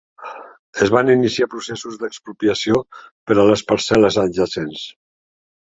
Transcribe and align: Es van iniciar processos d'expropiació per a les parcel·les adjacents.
Es 0.85 0.93
van 0.95 1.11
iniciar 1.15 1.47
processos 1.51 1.99
d'expropiació 2.05 2.81
per 2.97 3.39
a 3.39 3.47
les 3.53 3.65
parcel·les 3.71 4.21
adjacents. 4.27 4.85